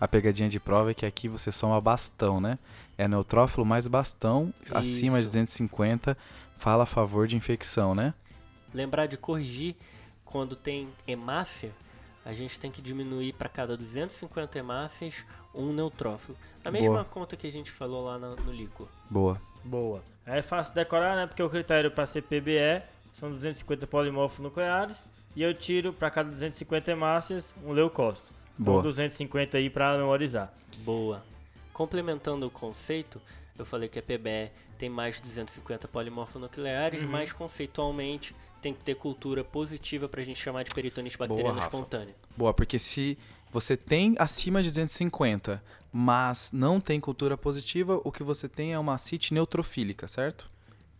[0.00, 2.58] A pegadinha de prova é que aqui você soma bastão, né?
[2.98, 5.30] É neutrófilo mais bastão, acima de Isso.
[5.30, 6.18] 250,
[6.58, 8.14] fala a favor de infecção, né?
[8.74, 9.76] Lembrar de corrigir
[10.30, 11.72] quando tem hemácia,
[12.24, 16.36] a gente tem que diminuir para cada 250 hemácias um neutrófilo.
[16.64, 17.04] A mesma Boa.
[17.04, 18.86] conta que a gente falou lá no, no líquor.
[19.08, 19.40] Boa.
[19.64, 20.02] Boa.
[20.26, 21.26] É fácil decorar, né?
[21.26, 22.82] Porque o critério para ser PBE
[23.14, 28.28] são 250 polimorfos nucleares e eu tiro para cada 250 hemácias um leucócito.
[28.60, 28.82] Então Boa.
[28.82, 30.52] 250 aí para memorizar.
[30.84, 31.22] Boa.
[31.72, 33.20] Complementando o conceito,
[33.58, 37.08] eu falei que a PBE tem mais de 250 polimorfonucleares, Uhum.
[37.08, 42.14] mas conceitualmente tem que ter cultura positiva pra gente chamar de peritonite bacteriana Boa, espontânea.
[42.36, 43.16] Boa, porque se
[43.52, 48.78] você tem acima de 250, mas não tem cultura positiva, o que você tem é
[48.78, 50.50] uma ascite neutrofílica, certo?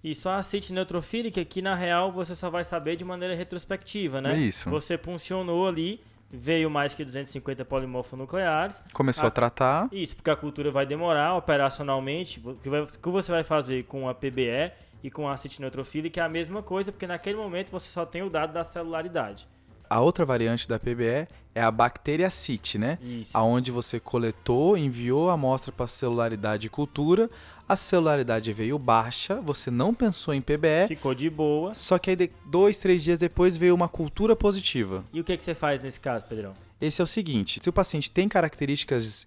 [0.03, 4.21] E só a ascite neutrofílica que na real você só vai saber de maneira retrospectiva,
[4.21, 4.39] né?
[4.39, 4.71] Isso.
[4.71, 8.81] Você funcionou ali, veio mais que 250 polimorfonucleares.
[8.93, 9.29] Começou Ah.
[9.29, 12.41] a tratar, Isso, porque a cultura vai demorar operacionalmente.
[12.45, 15.61] O que, vai- o que você vai fazer com a PBE e com a ascite
[15.61, 19.47] neutrofílica é a mesma coisa, porque naquele momento você só tem o dado da celularidade.
[19.91, 22.99] a outra variante da PBE é a bacteriacite, né?
[23.01, 23.31] Isso.
[23.37, 27.31] Aonde você coletou, enviou a amostra para celularidade e cultura,
[27.69, 31.75] a celularidade veio baixa, você não pensou em PBE, Ficou de boa.
[31.75, 35.05] só que aí dois, três dias depois veio uma cultura positiva.
[35.13, 36.55] E o que, que você faz nesse caso, Pedrão?
[36.81, 39.27] Esse é o seguinte: se o paciente tem características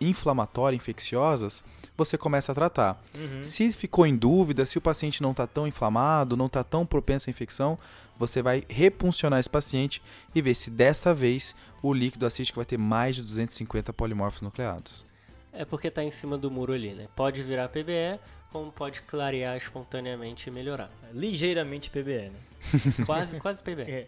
[0.00, 1.64] inflamatórias, infecciosas,
[1.96, 3.02] você começa a tratar.
[3.16, 3.42] Uhum.
[3.42, 7.28] Se ficou em dúvida, se o paciente não está tão inflamado, não está tão propenso
[7.28, 7.78] à infecção,
[8.18, 10.02] você vai repuncionar esse paciente
[10.34, 15.06] e ver se dessa vez o líquido acítico vai ter mais de 250 polimorfos nucleados.
[15.52, 17.08] É porque tá em cima do muro ali, né?
[17.16, 18.20] Pode virar PBE,
[18.52, 20.90] como pode clarear espontaneamente e melhorar.
[21.12, 22.40] Ligeiramente PBE, né?
[23.06, 23.82] Quase, quase PBE.
[23.82, 24.06] É.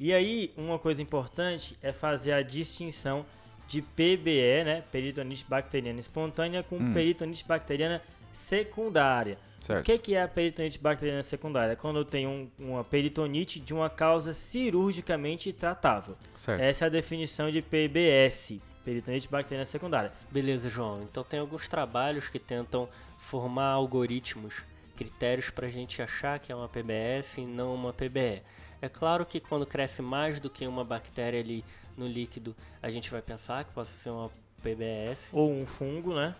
[0.00, 3.26] E aí, uma coisa importante é fazer a distinção
[3.66, 4.82] de PBE, né?
[4.92, 6.92] Peritonite bacteriana espontânea, com Hum.
[6.94, 8.00] peritonite bacteriana
[8.32, 9.38] secundária.
[9.60, 9.80] Certo?
[9.80, 11.72] O que, que é a peritonite bacteriana secundária?
[11.72, 16.16] É quando eu tenho um- uma peritonite de uma causa cirurgicamente tratável.
[16.36, 16.60] Certo.
[16.62, 20.12] Essa é a definição de PBS, peritonite bacteriana secundária.
[20.30, 21.02] Beleza, João.
[21.02, 24.62] Então tem alguns trabalhos que tentam formar algoritmos,
[24.96, 28.42] critérios para a gente achar que é uma PBS e não uma PBE.
[28.80, 31.64] É claro que quando cresce mais do que uma bactéria ali
[31.96, 34.30] no líquido, a gente vai pensar que possa ser uma
[34.62, 35.30] PBS.
[35.32, 36.34] Ou um fungo, né?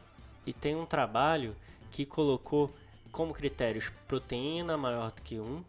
[0.46, 1.54] E tem um trabalho
[1.90, 2.72] que colocou
[3.10, 5.64] como critérios proteína maior do que 1,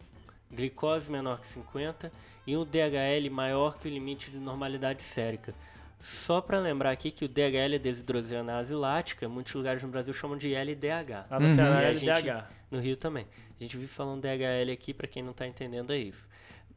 [0.52, 2.10] glicose menor que 50
[2.46, 5.54] e um DHL maior que o limite de normalidade sérica.
[6.00, 10.36] Só para lembrar aqui que o DHL é desidrogenase lática, muitos lugares no Brasil chamam
[10.36, 11.26] de LDH.
[11.30, 11.54] Lá no Uhum.
[11.54, 12.46] Ceará é LDH.
[12.70, 13.26] No Rio também.
[13.58, 16.26] A gente vive falando DHL aqui, para quem não está entendendo é isso.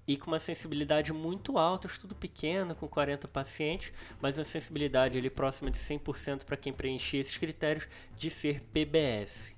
[0.08, 5.30] E com uma sensibilidade muito alta, estudo pequeno, com 40 pacientes, mas uma sensibilidade ali
[5.30, 7.88] próxima de 100% para quem preencher esses critérios
[8.18, 9.54] de ser PBS.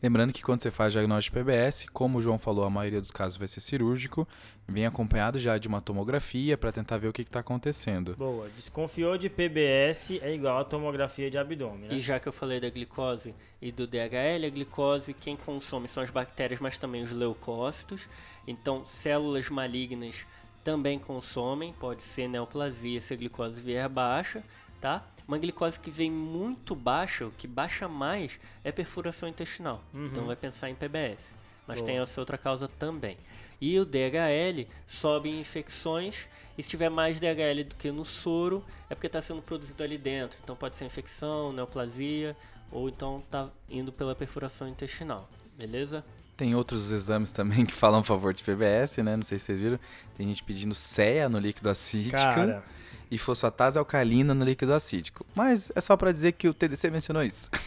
[0.00, 3.10] Lembrando que quando você faz diagnóstico de PBS, como o João falou, a maioria dos
[3.10, 4.28] casos vai ser cirúrgico,
[4.66, 8.14] vem acompanhado já de uma tomografia para tentar ver o que está acontecendo.
[8.16, 8.48] Boa.
[8.54, 11.94] Desconfiou de PBS é igual a tomografia de abdômen, né?
[11.96, 16.02] E já que eu falei da glicose e do DHL, a glicose quem consome são
[16.02, 18.08] as bactérias, mas também os leucócitos.
[18.46, 20.24] Então, células malignas
[20.62, 24.44] também consomem, pode ser neoplasia se a glicose vier baixa,
[24.80, 25.04] tá?
[25.26, 29.82] Uma glicose que vem muito baixa, o que baixa mais é perfuração intestinal.
[29.92, 30.06] Uhum.
[30.06, 31.36] Então vai pensar em PBS.
[31.66, 31.86] Mas Boa.
[31.86, 33.18] tem essa outra causa também.
[33.60, 36.26] E o DHL sobe em infecções.
[36.56, 39.98] E se tiver mais DHL do que no soro, é porque está sendo produzido ali
[39.98, 40.38] dentro.
[40.42, 42.34] Então pode ser infecção, neoplasia,
[42.72, 45.28] ou então está indo pela perfuração intestinal.
[45.58, 46.04] Beleza?
[46.36, 49.16] Tem outros exames também que falam a favor de PBS, né?
[49.16, 49.80] Não sei se vocês viram.
[50.16, 52.64] Tem gente pedindo CEA no líquido acítico Cara,
[53.10, 55.24] e fosfatase alcalina no líquido acítico.
[55.34, 57.50] Mas é só para dizer que o TDC mencionou isso.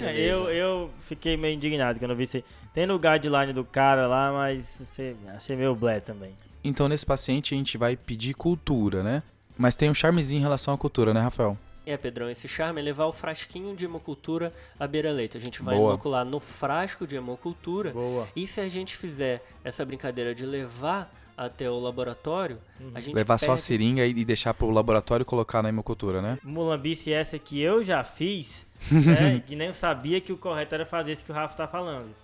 [0.00, 2.42] É, eu, eu fiquei meio indignado quando eu vi isso.
[2.74, 6.32] Tem no guideline do cara lá, mas você, achei meio blé também.
[6.64, 9.22] Então, nesse paciente, a gente vai pedir cultura, né?
[9.56, 11.56] Mas tem um charmezinho em relação à cultura, né, Rafael?
[11.84, 15.36] É, Pedrão, esse charme é levar o frasquinho de hemocultura à beira-leito.
[15.36, 15.90] A gente vai Boa.
[15.90, 17.90] inocular no frasco de hemocultura.
[17.90, 18.28] Boa.
[18.36, 22.58] E se a gente fizer essa brincadeira de levar até o laboratório,
[22.94, 26.38] a gente Levar só a seringa e e deixar pro laboratório colocar na hemocultura, né?
[26.42, 30.86] Mulambice essa que eu já fiz, né, que nem eu sabia que o correto era
[30.86, 32.14] fazer isso que o Rafa tá falando.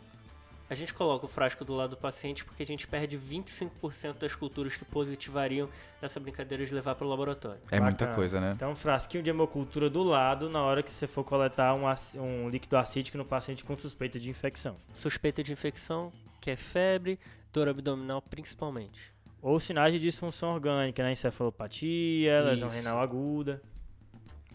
[0.71, 4.35] A gente coloca o frasco do lado do paciente porque a gente perde 25% das
[4.35, 5.66] culturas que positivariam
[6.01, 7.59] nessa brincadeira de levar para o laboratório.
[7.71, 8.14] É muita Bacana.
[8.14, 8.53] coisa, né?
[8.55, 11.85] Então, um frasquinho de hemocultura do lado na hora que você for coletar um,
[12.21, 14.77] um líquido acítico no paciente com suspeita de infecção.
[14.92, 17.18] Suspeita de infecção, que é febre,
[17.53, 19.13] dor abdominal principalmente.
[19.41, 21.13] Ou sinais de disfunção orgânica, né?
[21.13, 22.77] Encefalopatia, lesão Isso.
[22.77, 23.63] renal aguda.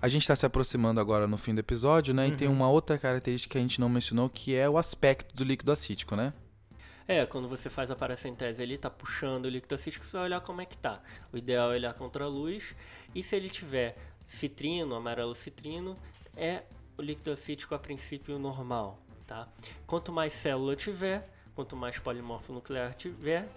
[0.01, 2.27] A gente está se aproximando agora no fim do episódio, né?
[2.27, 2.53] E tem Uhum.
[2.55, 6.15] uma outra característica que a gente não mencionou, que é o aspecto do líquido acítico,
[6.15, 6.33] né?
[7.07, 10.41] É, quando você faz a paracentese ali, tá puxando o líquido acítico, você vai olhar
[10.41, 11.01] como é que tá.
[11.31, 12.75] O ideal é olhar contra a luz.
[13.15, 15.97] E se ele tiver citrino, amarelo citrino,
[16.35, 16.63] é
[16.97, 19.47] o líquido acítico a princípio normal, tá?
[19.87, 23.47] Quanto mais célula tiver, quanto mais polimorfo nuclear tiver,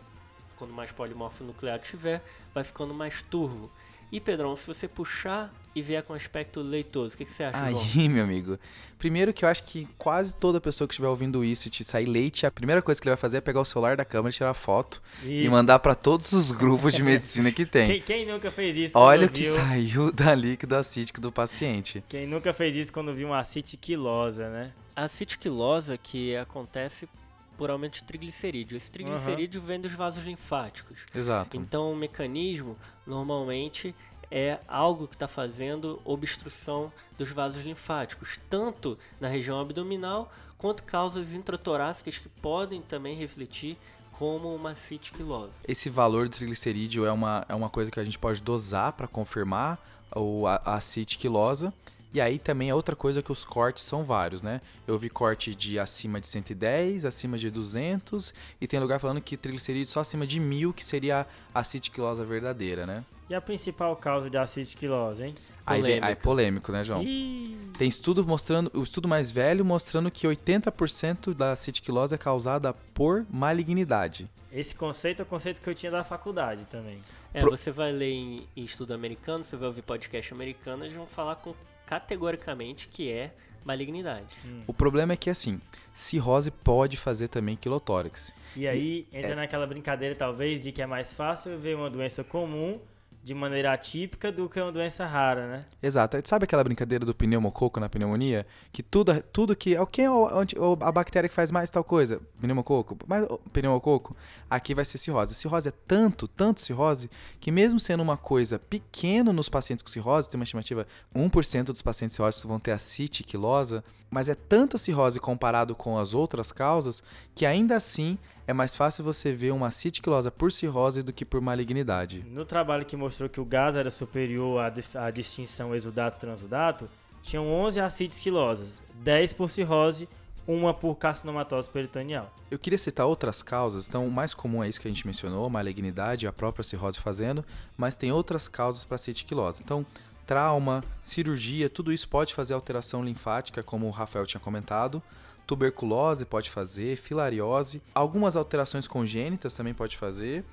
[0.57, 2.23] quanto mais polimorfo nuclear tiver,
[2.55, 3.71] vai ficando mais turvo.
[4.11, 7.61] E Pedrão, se você puxar e vier com aspecto leitoso, o que, que você acha?
[7.61, 8.59] Aí, meu amigo.
[8.99, 12.07] Primeiro que eu acho que quase toda pessoa que estiver ouvindo isso e te sair
[12.07, 14.55] leite, a primeira coisa que ele vai fazer é pegar o celular da câmera, tirar
[14.55, 15.51] foto e Isso.
[15.51, 17.89] mandar pra todos os grupos de medicina que tem.
[17.89, 19.55] Quem, quem nunca fez isso Olha quando o que viu...
[19.55, 22.03] saiu da líquido acítico do paciente.
[22.09, 24.73] Quem nunca fez isso quando viu uma acitiquilosa, né?
[24.95, 27.09] A acetilquilose que acontece
[27.57, 28.77] por aumento de triglicerídeo.
[28.77, 31.01] Esse triglicerídeo vem dos vasos linfáticos.
[31.15, 31.57] Exato.
[31.57, 33.95] Então, o mecanismo normalmente
[34.31, 41.35] é algo que está fazendo obstrução dos vasos linfáticos, tanto na região abdominal quanto causas
[41.35, 43.77] intratorácicas que podem também refletir
[44.13, 45.59] como uma citiquilose.
[45.67, 49.07] Esse valor do triglicerídeo é uma, é uma coisa que a gente pode dosar para
[49.07, 49.79] confirmar
[50.11, 51.73] a, a acitiquilosa.
[52.15, 54.61] E aí também é outra coisa que os cortes são vários, né?
[54.87, 59.37] Eu vi corte de acima de 110, acima de 200, e tem lugar falando que
[59.37, 63.05] triglicerídeo só acima de 1000 que seria a acitiquilosa verdadeira, né?
[63.29, 65.35] E a principal causa de acitiquilose, hein?
[65.67, 66.23] Aí, vem- aí é Polêmica.
[66.23, 67.03] polêmico, né, João?
[67.03, 72.73] Ih, Tem estudo mostrando, o estudo mais velho mostrando que 80% da acitiquilose é causada
[72.95, 74.31] por malignidade.
[74.53, 76.99] esse conceito é o conceito que eu tinha da faculdade também.
[77.35, 80.97] É, Pro- você vai ler em, em estudo americano, você vai ouvir podcast americano, eles
[80.97, 81.53] vão falar com,
[81.87, 83.33] categoricamente que é
[83.65, 84.27] malignidade.
[84.67, 85.61] O problema é que assim,
[85.93, 88.35] cirrose pode fazer também quilotórax.
[88.55, 92.81] E aí entra naquela brincadeira, talvez, de que é mais fácil ver uma doença comum
[93.27, 95.65] de maneira atípica do que uma doença rara, né?
[95.83, 96.17] Exato.
[96.23, 98.47] Sabe aquela brincadeira do pneumococo na pneumonia?
[98.73, 99.75] Que tudo, tudo que.
[99.91, 102.21] Quem é o- a bactéria que faz mais tal coisa?
[102.41, 102.97] Pneumococo?
[103.05, 104.17] Mas pneumococo,
[104.49, 105.35] aqui vai ser cirrose.
[105.35, 107.11] Cirrose é tanto, tanto cirrose,
[107.41, 111.83] que mesmo sendo uma coisa pequena nos pacientes com cirrose, tem uma estimativa 1% dos
[111.83, 117.03] pacientes cirróticos vão ter a citiquilosa, mas é tanta cirrose comparado com as outras causas,
[117.35, 121.41] que ainda assim é mais fácil você ver uma citiquilosa por cirrose do que por
[121.41, 122.25] malignidade.
[122.29, 126.89] No trabalho que mostrou que o gás era superior à, à distinção exudato-transudato,
[127.23, 130.09] tinham 11 acites quilosas, 10 por cirrose,
[130.47, 132.33] uma por carcinomatose peritoneal.
[132.49, 135.51] Eu queria citar outras causas, então o mais comum é isso que a gente mencionou,
[135.51, 137.45] malignidade, a própria cirrose fazendo,
[137.77, 139.61] mas tem outras causas para citiquilose.
[139.65, 139.85] Então,
[140.25, 145.03] trauma, cirurgia, tudo isso pode fazer alteração linfática, como o Rafael tinha comentado.
[145.47, 150.45] Tuberculose pode fazer, filariose, algumas alterações congênitas também pode fazer.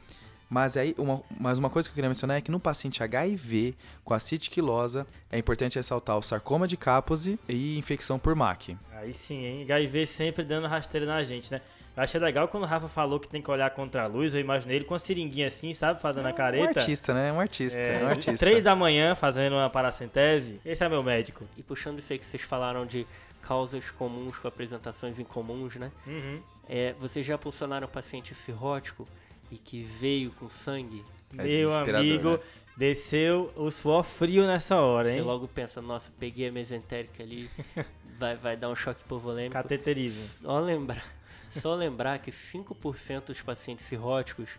[0.49, 3.73] Mas aí, uma, mas uma coisa que eu queria mencionar é que no paciente HIV
[4.03, 8.77] com a citiquilosa, é importante ressaltar o sarcoma de Kaposi e infecção por MAC.
[8.91, 9.63] Aí sim, hein?
[9.63, 11.59] HIV sempre dando rasteira na gente, né?
[11.95, 14.41] Eu achei legal quando o Rafa falou que tem que olhar contra a luz, eu
[14.41, 15.99] imaginei ele com a seringuinha assim, sabe?
[16.01, 16.79] Fazendo a Um careta.
[16.79, 17.31] artista, né?
[17.31, 18.35] Um artista, É, um artista.
[18.37, 20.59] três da manhã fazendo uma paracentese.
[20.65, 21.45] Esse é meu médico.
[21.57, 23.05] E puxando isso aí que vocês falaram de
[23.47, 25.91] causas comuns com apresentações incomuns, né?
[26.07, 26.41] Uhum.
[26.67, 29.07] É, vocês já pulsionaram um paciente cirrótico
[29.51, 31.03] e que veio com sangue?
[31.37, 32.39] É meu amigo, né?
[32.77, 35.23] desceu o suor frio nessa hora, Você hein?
[35.23, 37.49] logo pensa, nossa, peguei a mesentérica ali,
[38.17, 39.53] vai, vai dar um choque hipovolêmico.
[39.53, 40.27] Cateterismo.
[40.41, 41.05] Só lembrar,
[41.49, 44.49] só lembrar que 5% dos pacientes cirróticos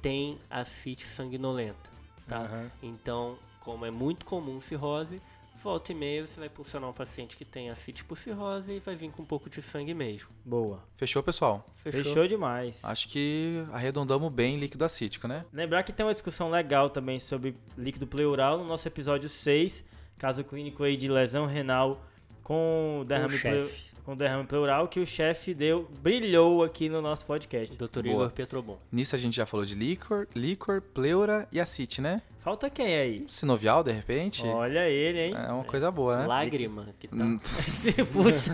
[0.00, 1.90] têm acite sanguinolenta,
[2.28, 2.40] tá?
[2.40, 2.70] Aham.
[2.82, 5.20] Então, como é muito comum cirrose,
[5.62, 8.94] volta e meia você vai pulsionar um paciente que tem acite por cirrose e vai
[8.96, 10.28] vir com um pouco de sangue mesmo.
[10.44, 10.82] Boa.
[10.96, 11.64] Fechou, pessoal?
[11.76, 12.02] Fechou?
[12.04, 12.80] Fechou demais.
[12.84, 15.44] Acho que arredondamos bem líquido acítico, né?
[15.52, 19.84] Lembrar que tem uma discussão legal também sobre líquido pleural no nosso episódio 6,
[20.18, 22.04] caso clínico aí de lesão renal
[22.42, 23.89] com derrame, o pleu- chefe.
[24.10, 27.76] Com derrame pleural que o chefe deu, brilhou aqui no nosso podcast.
[27.76, 28.02] Dr.
[28.02, 28.08] Boa.
[28.08, 28.76] Igor Petrobon.
[28.90, 32.20] Nisso a gente já falou de líquor, líquor, pleura e acite, né?
[32.40, 33.24] Falta quem aí?
[33.28, 34.44] Sinovial, de repente?
[34.44, 35.34] Olha ele, hein?
[35.36, 36.26] É uma coisa boa, né?
[36.26, 37.14] Lágrima, que tá.
[37.14, 37.38] Hum,
[38.12, 38.48] Putz,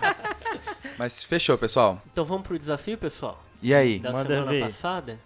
[0.96, 2.00] Mas fechou, pessoal.
[2.10, 3.44] Então vamos pro desafio, pessoal?
[3.62, 3.98] E aí?
[3.98, 4.60] Da Manda semana ver.
[4.64, 5.18] passada.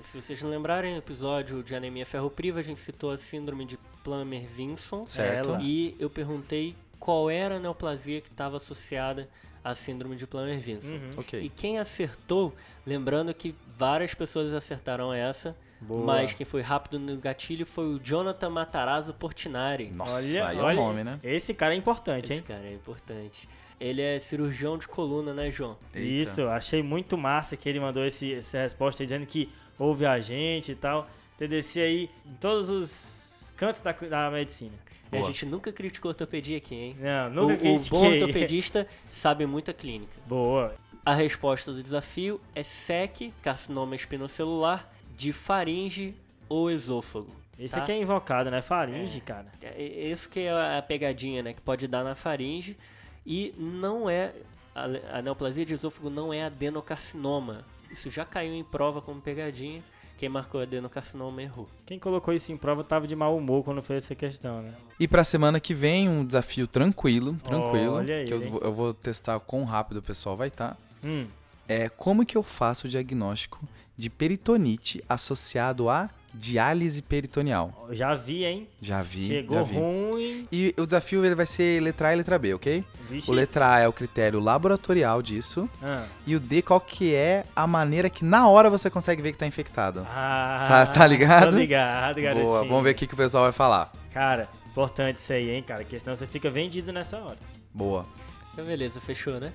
[0.00, 3.76] Se vocês não lembrarem, no episódio de anemia ferropriva, a gente citou a síndrome de
[4.04, 5.02] Plummer-Vinson.
[5.02, 5.48] Certo.
[5.48, 5.62] Ela.
[5.62, 9.28] E eu perguntei qual era a neoplasia que estava associada
[9.62, 10.88] à síndrome de Plummer-Vinson.
[10.88, 11.40] Uhum.
[11.40, 12.52] E quem acertou,
[12.84, 16.04] lembrando que várias pessoas acertaram essa, Boa.
[16.04, 19.88] mas quem foi rápido no gatilho foi o Jonathan Matarazzo Portinari.
[19.88, 21.20] Nossa, olha, aí é olha, o nome, né?
[21.22, 22.44] Esse cara é importante, Esse hein?
[22.44, 23.48] cara é importante.
[23.78, 25.76] Ele é cirurgião de coluna, né, João?
[25.94, 26.30] Eita.
[26.30, 30.18] Isso, achei muito massa que ele mandou esse, essa resposta aí, dizendo que ouve a
[30.18, 31.08] gente e tal.
[31.38, 34.74] TDC aí em todos os cantos da, da medicina.
[35.12, 35.32] E a Boa.
[35.32, 36.96] gente nunca criticou ortopedia aqui, hein?
[36.98, 37.90] Não, O, nunca o critiquei.
[37.90, 40.12] bom ortopedista sabe muito a clínica.
[40.26, 40.74] Boa.
[41.04, 46.14] A resposta do desafio é SEC, carcinoma espinocelular, de faringe
[46.48, 47.30] ou esôfago.
[47.58, 47.82] Esse tá?
[47.82, 48.60] aqui é invocado, né?
[48.60, 49.46] Faringe, cara.
[49.62, 51.52] É é isso que é a pegadinha, né?
[51.54, 52.76] Que pode dar na faringe.
[53.24, 54.32] E não é.
[54.74, 57.64] A neoplasia de esôfago não é adenocarcinoma.
[57.90, 59.82] Isso já caiu em prova como pegadinha.
[60.16, 61.68] Quem marcou adenocarcinoma errou.
[61.84, 64.72] Quem colocou isso em prova tava de mau humor quando fez essa questão, né?
[64.98, 67.94] E pra semana que vem, um desafio tranquilo, tranquilo.
[67.94, 70.76] Olha aí, que eu, eu vou testar quão rápido o pessoal vai estar.
[71.04, 71.26] Hum,
[71.68, 73.66] É como que eu faço o diagnóstico
[73.98, 77.88] de peritonite associado a diálise peritoneal?
[77.92, 78.66] já vi, hein?
[78.82, 79.74] Já vi, Chegou já vi.
[79.74, 80.42] ruim.
[80.52, 82.84] E o desafio ele vai ser letra A e letra B, ok?
[83.08, 83.30] Vixe.
[83.30, 85.68] O letra A é o critério laboratorial disso.
[85.82, 86.04] Ah.
[86.26, 89.38] E o D, qual que é a maneira que na hora você consegue ver que
[89.38, 90.06] tá infectado?
[90.10, 91.52] Ah, Tá- tá ligado?
[91.52, 92.46] Tô ligado, garotinho.
[92.46, 93.90] Boa, vamos ver o que, que o pessoal vai falar.
[94.12, 95.80] Cara, importante isso aí, hein, cara?
[95.84, 97.38] Porque senão você fica vendido nessa hora.
[97.72, 98.04] Boa.
[98.52, 99.52] Então, beleza, fechou, né?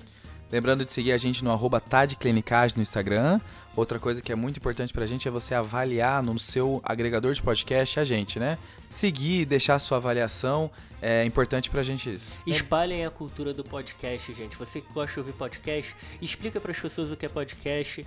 [0.52, 3.40] Lembrando de seguir a gente no arroba tadclinicagem no Instagram.
[3.74, 7.42] Outra coisa que é muito importante pra gente é você avaliar no seu agregador de
[7.42, 8.58] podcast a gente, né?
[8.90, 10.70] Seguir, deixar sua avaliação.
[11.00, 12.38] É importante pra gente isso.
[12.46, 14.54] Espalhem a cultura do podcast, gente.
[14.56, 18.06] Você que gosta de ouvir podcast, explica para as pessoas o que é podcast,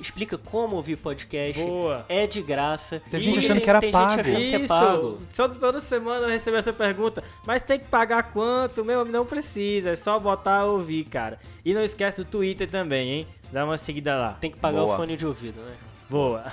[0.00, 1.62] explica como ouvir podcast.
[1.62, 2.04] Boa.
[2.08, 3.00] É de graça.
[3.12, 4.22] E gente achando que era tem pago.
[4.22, 5.18] Gente achando que é Isso, pago.
[5.30, 7.22] só toda semana eu recebo essa pergunta.
[7.46, 8.84] Mas tem que pagar quanto?
[8.84, 11.38] Meu, não precisa, é só botar ouvir, cara.
[11.64, 13.26] E não esquece do Twitter também, hein?
[13.52, 14.32] Dá uma seguida lá.
[14.40, 14.94] Tem que pagar Boa.
[14.94, 15.72] o fone de ouvido, né?
[16.08, 16.44] Boa.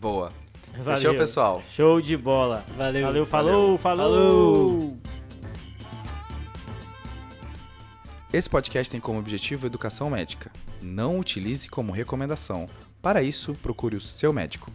[0.00, 0.32] Boa.
[0.76, 0.96] Valeu.
[0.96, 1.62] Fechou, pessoal?
[1.74, 2.64] Show de bola.
[2.76, 3.06] Valeu.
[3.06, 4.06] Valeu, falou, falou.
[4.06, 4.96] Falou.
[8.32, 10.52] Esse podcast tem como objetivo educação médica.
[10.82, 12.68] Não utilize como recomendação.
[13.02, 14.70] Para isso, procure o seu médico.